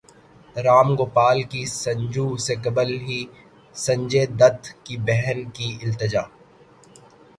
رام 0.55 0.87
گوپال 0.99 1.37
کی 1.51 1.61
سنجو 1.73 2.27
سے 2.45 2.53
قبل 2.63 2.89
ہی 3.05 3.19
سنجے 3.75 4.23
دت 4.39 4.61
کی 4.85 4.95
بہن 5.07 5.39
کی 5.55 5.69
التجا 5.83 6.23